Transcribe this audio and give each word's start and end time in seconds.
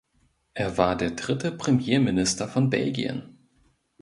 Er 0.55 0.79
war 0.79 0.95
der 0.95 1.11
dritte 1.11 1.51
Premierminister 1.51 2.47
von 2.47 2.71
Belgien. 2.71 3.37